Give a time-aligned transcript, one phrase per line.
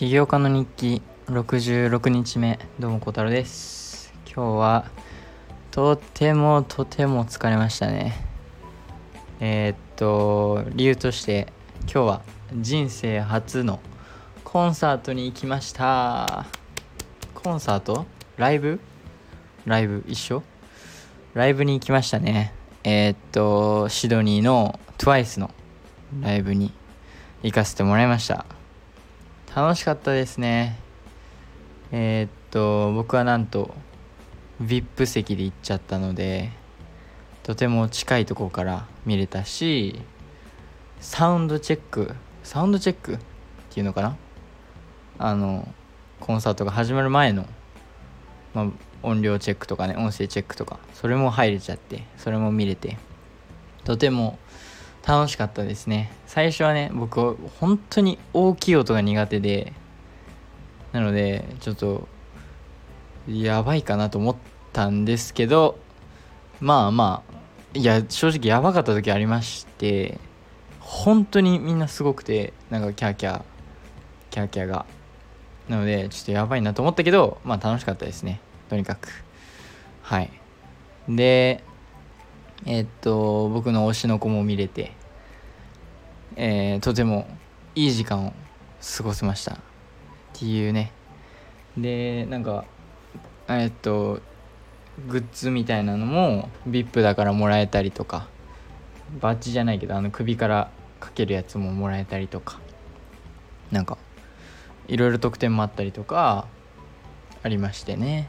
[0.00, 4.14] 起業家の日記66日目どうも小太郎です。
[4.24, 4.90] 今日は
[5.72, 8.14] とてもとても疲れましたね。
[9.40, 12.22] えー、っと理由として今日は
[12.54, 13.78] 人生初の
[14.42, 16.46] コンサートに行きました。
[17.34, 18.06] コンサート？
[18.38, 18.80] ライブ？
[19.66, 20.42] ライブ一緒？
[21.34, 22.54] ライブに行きましたね。
[22.84, 25.50] えー、っとシドニーの TWICE の
[26.22, 26.72] ライブに
[27.42, 28.46] 行かせてもらいました。
[29.54, 30.78] 楽しかったですね。
[31.90, 33.74] えー、っと僕はなんと
[34.62, 36.50] VIP 席で行っちゃったので
[37.42, 40.00] とても近いところから見れたし
[41.00, 42.14] サウンドチェック
[42.44, 43.18] サウンドチェックっ
[43.70, 44.16] ていうのかな？
[45.18, 45.66] あの
[46.20, 47.46] コンサートが始まる前の、
[48.54, 48.66] まあ、
[49.02, 52.98] 音量チェックとかね音声チェックとかそれも入れちゃってそれも見れて
[53.82, 54.38] とても
[55.06, 56.12] 楽しかったですね。
[56.26, 59.72] 最初はね僕本当に大きい音が苦手で
[60.92, 62.08] なのでちょっと
[63.28, 64.36] やばいかなと思っ
[64.72, 65.78] たんですけど
[66.60, 67.22] まあま
[67.74, 70.18] あいや正直やばかった時ありまして
[70.80, 73.42] 本当にみんなすごくてなんかキャーキャー
[74.30, 74.86] キャーキャーが。
[75.68, 78.40] なのでちょっとやばいなと思ったけどまあ楽しかったですね。
[78.68, 79.08] とにかく。
[80.02, 80.30] はい。
[81.08, 81.62] で
[82.66, 84.92] えー、っと僕の推しの子も見れて、
[86.36, 87.26] えー、とても
[87.74, 88.32] いい時間を
[88.96, 89.54] 過ごせました。
[89.54, 89.58] っ
[90.34, 90.92] ていうね。
[91.76, 92.64] でなんか
[93.48, 94.20] え、っと
[95.08, 98.28] グッズみたいなのも VIP だからもらえたりとか
[99.20, 102.60] バッジじゃないけどあの首からかけるやつももらえたりとか
[103.70, 103.96] なんか
[104.88, 106.46] いろいろ特典もあったりとか
[107.42, 108.28] ありましてね。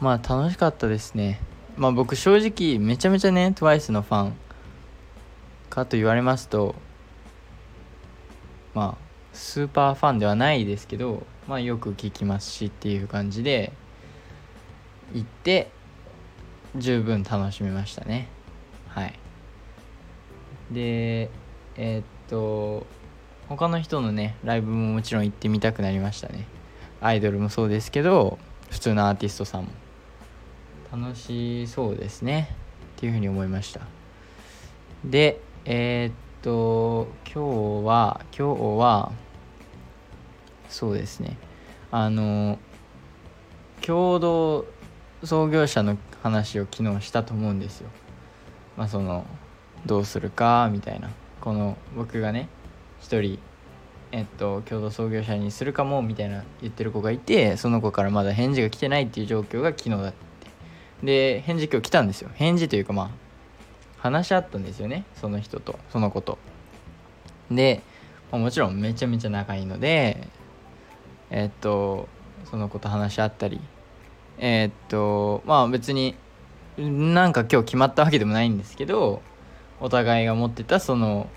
[0.00, 1.40] まあ楽しかったですね。
[1.76, 4.32] まあ僕正直めちゃめちゃね TWICE のファン
[5.68, 6.74] かと言われますと
[8.74, 13.72] まあスーパーファンではないですけどまあよく聞きますしっていう感じで
[15.14, 15.70] 行って
[16.76, 18.28] 十分楽しみましたね。
[18.88, 19.18] はい。
[20.70, 21.30] で
[21.76, 22.86] えー、っと
[23.48, 26.46] 他の人のねライブももちろん行ってみたくなりましたね。
[27.00, 28.38] アイドルもそうですけど
[28.70, 29.68] 普通のアーティストさんも。
[30.92, 32.48] 楽しそうですね
[32.96, 33.80] っていうふうに思いました。
[35.04, 39.12] でえー、っと今日は今日は
[40.68, 41.36] そうですね。
[41.90, 42.58] あの
[43.80, 44.66] 共同
[45.24, 47.90] 創業者の話を昨日したと思うんですよ。
[48.76, 49.24] まあその
[49.86, 51.10] どうするかみたいな。
[51.40, 52.48] この僕がね
[53.00, 53.38] 一人
[54.12, 60.12] えっと共同創業者にするかもみたいな言ってる子がいてその子からまだ返事が来てないっていう状況が昨日だっ
[61.02, 62.30] で返事今日来たんですよ。
[62.34, 63.10] 返事というかまあ
[63.98, 65.04] 話し合ったんですよね。
[65.20, 66.38] その人とその子と。
[67.50, 67.82] で、
[68.32, 70.28] まあ、もちろんめちゃめちゃ仲いいので
[71.30, 72.08] え、っと
[72.50, 73.60] その子と話し合ったり
[74.38, 76.14] え、っとまあ別に
[76.76, 79.22] なんか今日決まったわけでもないんですけど
[79.80, 81.28] お互いが持ってたその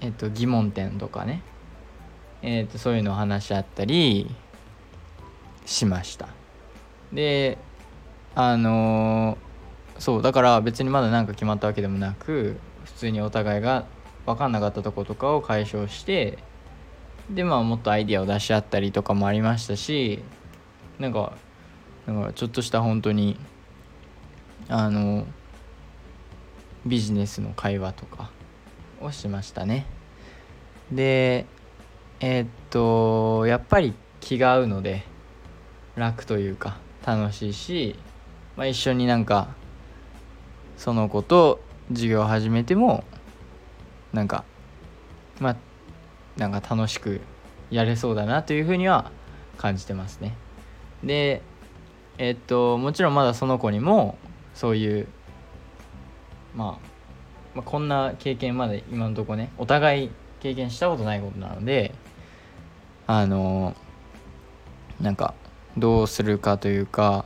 [0.00, 1.42] えっと疑問点とかね。
[2.42, 4.34] えっとそういうのを話し合ったり
[5.66, 6.28] しました。
[7.12, 7.58] で
[8.34, 13.86] あのー、そうだから別にまだ何か決まったわけでもなく普通にお互いが
[14.26, 16.38] 分かんなかったとことかを解消して
[17.28, 20.22] でまあもっとアイディアを出し合ったりとかもありましたし
[20.98, 21.32] なんか
[22.06, 23.38] なんかちょっとした本当に
[24.68, 25.26] あの
[26.86, 28.30] ビジネスの会話とか
[29.00, 29.86] をしましたね。
[30.90, 31.46] で
[32.20, 35.04] えー、っとやっぱり気が合うので
[35.96, 37.96] 楽というか楽しいし
[38.56, 39.48] まあ、一緒になんか
[40.76, 43.04] その子と授業を始めても
[44.12, 44.44] なんか
[45.40, 45.56] まあ
[46.36, 47.20] なんか楽しく
[47.70, 49.10] やれそうだなというふうには
[49.56, 50.36] 感じてますね。
[51.04, 51.42] で
[52.18, 54.18] えっともちろんまだその子にも
[54.54, 55.08] そういう、
[56.54, 56.86] まあ、
[57.54, 60.10] まあこんな経験まで今のとこねお互い
[60.40, 61.94] 経験したことないことなので
[63.06, 63.74] あの
[65.00, 65.34] なんか
[65.76, 67.24] どうするかというか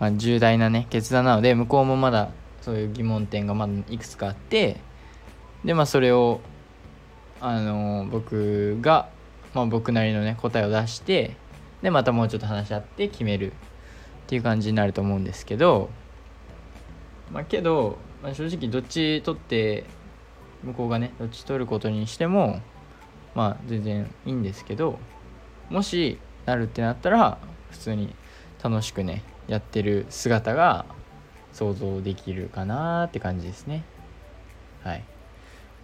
[0.00, 2.30] まあ、重大なね決断なので向こうもまだ
[2.60, 4.78] そういう疑問点がまだいくつかあって
[5.64, 6.40] でまあそれを
[7.40, 9.08] あの僕が、
[9.52, 11.36] まあ、僕なりのね答えを出して
[11.82, 13.54] でまたもうちょっと話し合って決めるっ
[14.26, 15.90] ていう感じになると思うんですけど
[17.30, 19.84] まあけど、まあ、正直どっち取って
[20.62, 22.60] 向こうがねどっち取ることにしても
[23.34, 24.98] まあ全然いいんですけど
[25.68, 27.38] もしなるってなったら
[27.70, 28.14] 普通に
[28.62, 30.86] 楽しくねやってる姿が
[31.52, 33.84] 想像できるかなって感じですね。
[34.82, 35.04] はい。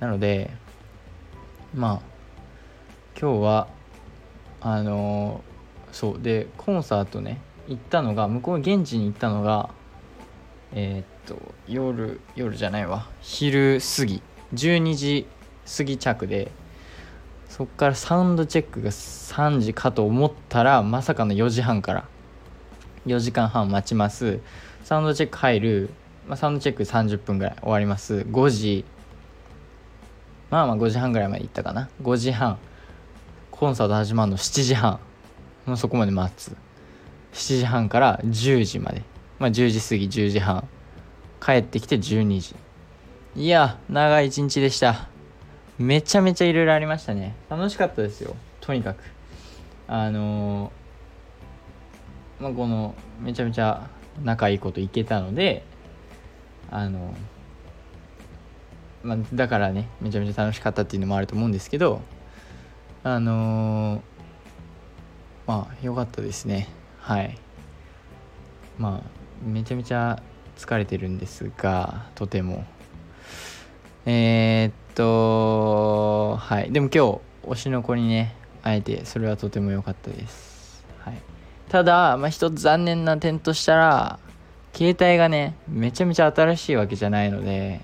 [0.00, 0.50] なので
[1.74, 2.00] まあ
[3.20, 3.68] 今日は
[4.60, 5.42] あの
[5.92, 9.70] そうでコンサートね行ったのが向こう現地に行ったのが
[10.72, 13.08] えー、っと夜夜じゃないわ。
[13.20, 14.22] 昼過ぎ。
[14.54, 15.26] 12時
[15.76, 16.50] 過ぎ着で
[17.48, 22.04] そっからサウンドチェックが3時かと思ったらまさかの4時半から。
[23.06, 24.40] 4時間半待ちます。
[24.84, 25.90] サウンドチェック入る、
[26.26, 28.26] まあ、サウンドチェック30分ぐらい終わります。
[28.30, 28.84] 5時。
[30.50, 31.88] まあまあ5時半ぐらいまで行ったかな。
[32.02, 32.58] 5時半。
[33.50, 34.98] コンサート始まるの7時半。
[35.66, 36.56] もうそこまで待つ。
[37.32, 39.02] 7時半から10時まで。
[39.38, 40.68] まあ10時過ぎ10時半。
[41.40, 42.56] 帰ってきて12時。
[43.36, 45.08] いや長い一日でした。
[45.78, 47.34] めちゃめちゃいろいろありましたね。
[47.48, 48.36] 楽しかったですよ。
[48.60, 49.02] とにかく。
[49.88, 50.70] あのー、
[52.40, 53.88] まあこのめちゃめちゃ
[54.22, 55.64] 仲いいこといけたので
[56.70, 57.14] あの
[59.02, 62.02] まあ、だからねめちゃめちゃ楽しかったっていうのもあると思うんですけど
[63.02, 64.02] あの、
[65.46, 66.68] まあ良かったですね。
[66.98, 67.38] はい。
[68.78, 70.22] まあめちゃめちゃ
[70.58, 72.64] 疲れてるんですがとても。
[74.04, 76.70] えー、っとはい。
[76.70, 80.84] でも今日推しの子にね会えてそれはとても良かったです。
[80.98, 81.14] はい。
[81.70, 84.18] ただまあ一つ残念な点としたら
[84.74, 87.80] 携帯がねめちゃめちゃ新しいわけじゃないので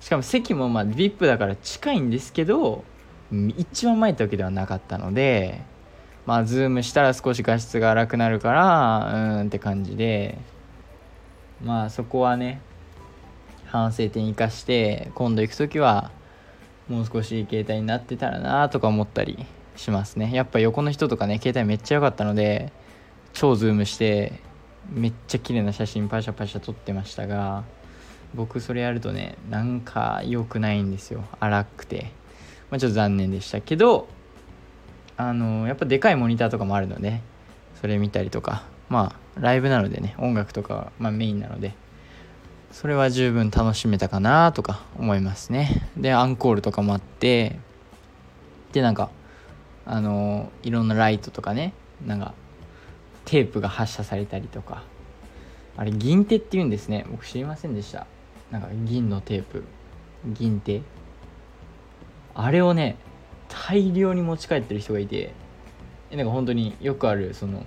[0.00, 2.84] しかも席もまあ VIP だから近いんですけど
[3.56, 5.60] 一番前ってわけではなかったので
[6.24, 10.38] まあズームしたら少し画質が荒くなるからうーんって感じで
[11.62, 12.60] まあそこはね
[13.66, 16.12] 反省点生かして今度行く時は
[16.88, 19.46] もう少し携帯になってたらなとか思ったり
[19.76, 20.32] しますね。
[20.32, 22.72] やっぱ横の人とかね携帯めっちゃ良かったので
[23.32, 24.40] 超ズームして
[24.90, 27.64] めっちゃ綺麗な写真パシャパシャ撮ってましたが
[28.34, 31.24] 僕それやるとねなんか良くないんですよ。
[31.40, 32.12] 荒くて、
[32.70, 34.08] まあ、ちょっと残念でしたけど
[35.16, 37.20] あのやっぱでかいモニターとかもあるので
[37.80, 38.64] それ見たりとか。
[38.90, 41.72] まあライブなのでね音楽とかまあ、メインなので
[42.72, 45.88] それは十分楽しめたかなとか思いますね。
[45.96, 47.58] でアンコールとかもあって
[48.72, 49.10] でなんか
[49.86, 51.72] あのいろんなライトとかね
[52.04, 52.34] なんか
[53.30, 54.82] テープが発射されたりとか。
[55.76, 57.06] あれ銀手って言うんですね。
[57.08, 58.08] 僕知りませんでした。
[58.50, 59.62] なんか銀のテープ。
[60.26, 60.82] 銀手。
[62.34, 62.96] あれをね
[63.48, 65.32] 大量に持ち帰ってる人がいて。
[66.10, 67.64] なんか本当によくあるその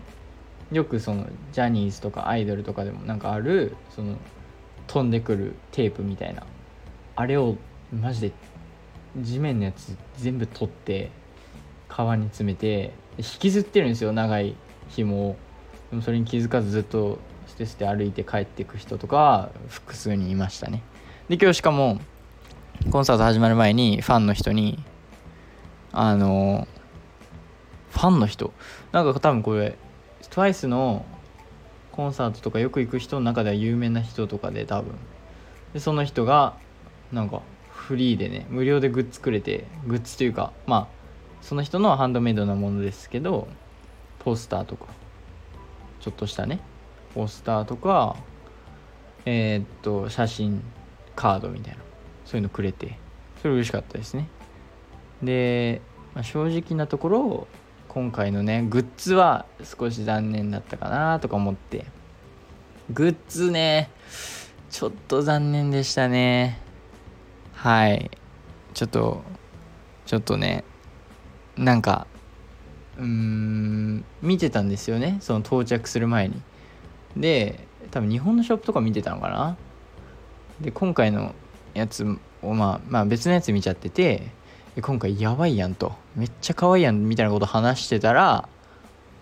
[0.70, 4.18] よくそのジャニーズとかアイドルとかでもなんかあるその
[4.88, 6.46] 飛んでくるテープみたいな。
[7.16, 7.56] あれを
[7.98, 8.32] マジで
[9.22, 11.10] 地面のやつ全部取って
[11.88, 14.56] 川に詰めて引きずってるんですよ長い
[14.90, 15.36] 紐を。
[15.94, 20.82] でもそれに気づかずずっと捨て捨て歩いて帰っていく人とか複数にいましたね。
[21.30, 22.00] で今日しかも
[22.90, 24.84] コンサート始まる前にファンの人に
[25.92, 26.68] あの
[27.92, 28.52] ファンの人？
[28.92, 29.78] なんか多分これ
[30.32, 31.06] TWICE の
[31.92, 34.96] コンサートとかよく行く人の中では有名な人とかで多分。
[35.76, 36.56] でその人が
[37.12, 40.88] なんかフリーでね無料でグッズくれてグッズというかまあ
[41.44, 43.48] その人のハンドメイドなものですけど
[44.18, 44.88] ポスターとか。
[46.04, 46.60] ちょっとしたね
[47.16, 48.18] ポスターとか
[49.26, 50.62] えー、っと写真
[51.16, 51.80] カードみたいな
[52.26, 52.98] そういうのくれて
[53.42, 54.28] それ嬉しかったですね。
[55.22, 55.82] で、
[56.14, 57.48] まあ、正直なところ
[57.88, 61.86] 今回のねグッズは少し残念だったかなとか思って
[62.92, 63.90] グッズね
[64.70, 66.60] ちょっと残念でしたね。
[67.54, 68.12] はい。
[68.74, 69.22] ちょっと
[70.06, 70.66] ちょっとね
[71.56, 72.08] なんか
[73.00, 75.18] うん見てたんですよね。
[75.20, 76.42] その到着する前に。
[77.18, 77.60] で
[77.92, 79.58] 多分日本のショップとか見てたのかな。
[80.62, 81.34] で今回の
[81.74, 82.06] やつ
[82.42, 84.32] をまあまあ別のやつ見ちゃってて
[84.82, 85.94] 今回やばいやんと。
[86.16, 88.48] めっちゃ可愛いやんみたいなこと話してたら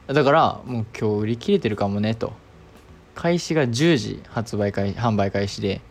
[0.08, 2.34] だからもう今日売り切れてるかもねと。
[3.16, 5.82] 開始が10時発売開販売開始で。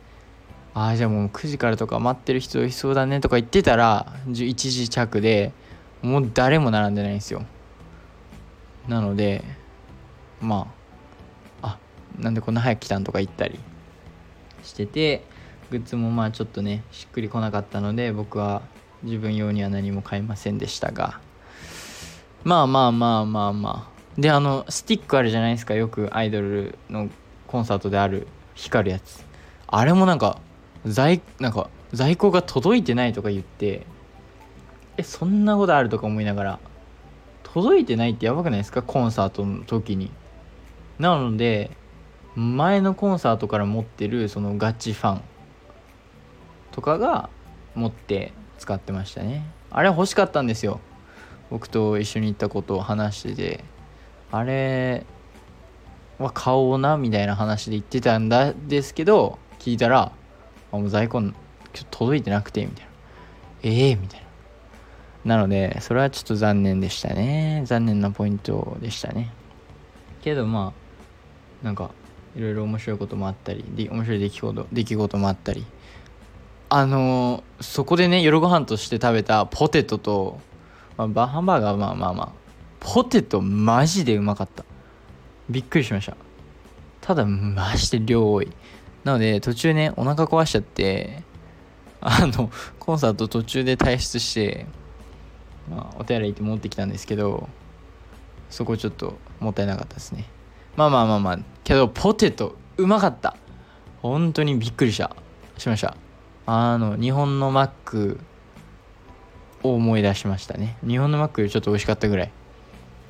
[0.73, 5.53] ああじゃあもう9時からとか待ってる人いそうだねとか言ってたら11時着で
[6.01, 7.43] もう誰も並んでないんですよ。
[8.91, 9.45] なので
[10.41, 10.67] ま
[11.63, 11.79] ああ
[12.19, 13.61] なんでこんな早く来たんとか言ったり
[14.65, 15.25] してて
[15.71, 18.63] グッズもまあちょっとねしっくりこなかったので僕は
[19.05, 21.21] 自分用には何も買いませんでしたが。
[22.43, 24.21] まあまあまあまあまあ。
[24.21, 25.75] であのスティックあるじゃないですか。
[25.75, 27.09] よくアイドルの
[27.47, 29.25] コンサートである光るやつ。
[29.69, 30.39] あれもなんか
[30.85, 33.87] 在なんか在庫が届いてないとか言って
[34.97, 36.59] えそんなことあるとか思いながら
[37.53, 38.83] 届いてないってやばくないですか？
[38.83, 40.11] コンサートの時に。
[40.99, 41.71] なので
[42.37, 45.23] 前のコンサートから持ってるそのガチファン。
[46.73, 47.29] とかが
[47.75, 49.45] 持って使ってましたね。
[49.71, 50.81] あれ欲しかったんですよ。
[51.51, 53.65] 僕と一緒に行ったことを話してて。
[54.31, 55.05] あれ
[56.21, 60.13] は買おうなみたいな話で言ってたんだですけど聞いたら
[60.71, 61.21] あもう在庫
[61.91, 62.91] 届いてなくてみたいな。
[63.63, 64.27] ええー、みたいな。
[65.25, 67.63] なのでそれはちょっと残念でしたね。
[67.67, 69.33] 残念なポイントでしたね。
[70.23, 70.73] けどま
[71.63, 71.91] あなんか
[72.37, 75.67] いろいろ面白いこともあったりで面白い出来事出来事もあったり。
[76.73, 80.41] あのー、そこでね夜ご飯として食べたポテトと、
[80.97, 82.33] まあ、ハンバーガーまあまあまあ
[82.79, 84.65] ポテトマジでうまかった。
[85.51, 86.17] びっくりしました。
[87.01, 88.49] ただマジで量多い。
[89.05, 91.25] なので途中ねお腹壊しちゃって
[92.01, 94.67] あのコンサート途中で退出して、
[95.69, 97.49] まあ、お手洗い行って持ってきたんですけど
[98.49, 100.25] そこちょっともったいなかったですね。
[100.77, 103.37] まあまあまあまあけどポテトうまかった。
[104.03, 105.15] 本当にびっくりした。
[105.59, 105.97] しました。
[106.47, 108.19] あの日本のマック
[109.63, 110.79] を思い出しましたね。
[110.87, 112.33] 日本のマックよりちょっと美味しかったぐらい。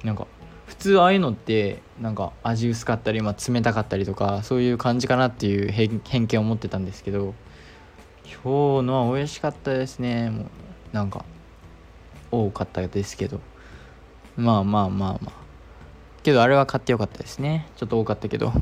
[0.05, 0.27] なんか
[0.67, 7.35] 普通ああいうのってなんか味薄かったり、まあ、冷たかったりとかそういう感じかなっていう偏見を持ってたんですけど
[8.25, 10.31] 今日のは美味しかったですね。
[10.31, 10.47] もう
[10.93, 11.25] なんか
[12.31, 13.41] 多かったですけど。
[14.37, 15.33] まあまあまあまあ。
[16.23, 17.69] けどあれは買ってよかったですね。
[17.77, 18.49] ちょっと多かったけど。
[18.49, 18.53] っ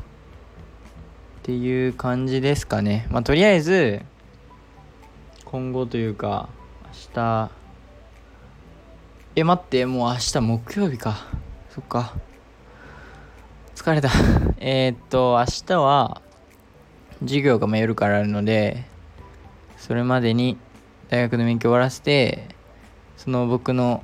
[1.43, 3.07] ていう感じですかね。
[3.09, 4.01] まあとりあえず
[5.45, 6.49] 今後というか
[6.85, 7.51] 明日。
[9.35, 11.17] え待ってもう明日木曜日か。
[11.69, 12.13] そっか。
[13.75, 14.09] 疲れた。
[14.59, 16.21] えっと明日は
[17.21, 18.85] 授業が夜からあるので
[19.77, 20.57] それまでに
[21.09, 22.47] 大学の勉強終わらせて
[23.19, 24.01] その僕の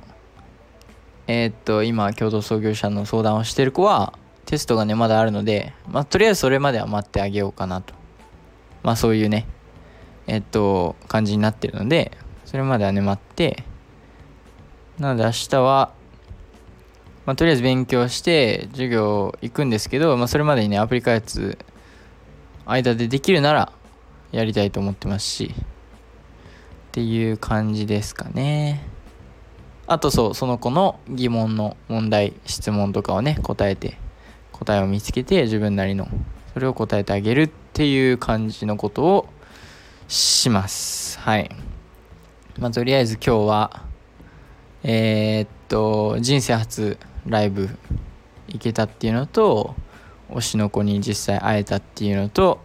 [1.26, 4.12] えー、っと今共同創業者の相談をしてる子は
[4.44, 7.94] テストがねまだあるので、まあ、とりあえずそれまでは待ってあげようかなと。
[8.82, 9.46] まあそういうね
[10.26, 12.12] えー、っと感じになってるので
[12.44, 13.64] それまではね待って。
[14.98, 15.94] なので明日は
[17.24, 21.56] まあ、とりあえず勉強して授業行くんですけど、まあ、それまでにねアプリ開発
[22.66, 23.72] 間でできるなら
[24.30, 25.54] やりたいと思ってますし。
[25.56, 28.95] っていう感じですかね。
[29.86, 33.98] あとそうその子の疑問の問題質問とかをね答えて
[34.52, 36.08] 答えを見つけて自分なりの
[36.54, 39.28] それを答えてあげるっていう感じのことを
[40.08, 41.18] します。
[41.18, 41.50] はい。
[42.58, 43.82] まあとりあえず今日は
[44.82, 47.68] えー、っと人生初ライブ
[48.48, 49.74] 行けたっていうのと
[50.30, 52.60] 推しの子に実際会えたっていうのと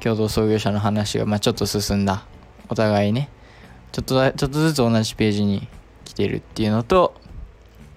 [0.00, 2.26] 共同創業者の話が、まあ、ちょっと進んだ。
[2.68, 3.28] お互いね
[3.92, 5.68] ちょっとちょっとずつ同じページに
[6.06, 7.12] 来てるっていうのと、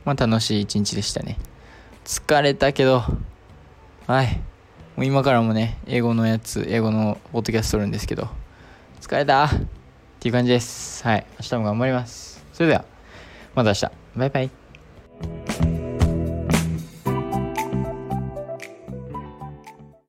[0.03, 1.37] まあ、楽しい一日でしたね。
[2.03, 3.03] 疲れたけど
[4.07, 4.41] はい。
[4.97, 8.27] もう今からもね英語のやつ英語のポッドキャスト撮るんですけど
[8.99, 9.45] 疲れた？
[9.45, 9.49] っ
[10.19, 11.03] ていう感じです。
[11.05, 11.25] はい。
[11.39, 12.43] 明日も頑張ります。
[12.51, 12.83] それでは
[13.55, 13.91] また明日。
[14.17, 15.78] バイバイ。